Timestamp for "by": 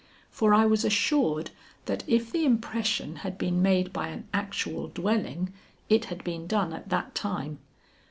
3.93-4.07